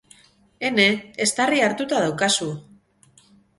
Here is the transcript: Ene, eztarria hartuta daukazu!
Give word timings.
Ene, 0.69 0.85
eztarria 1.27 1.69
hartuta 1.69 2.01
daukazu! 2.07 2.51